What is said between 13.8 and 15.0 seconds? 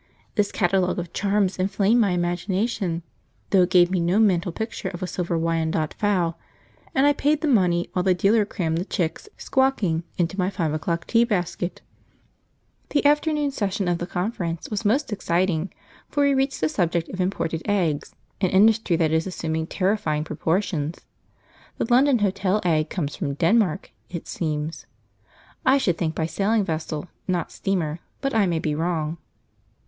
of the conference was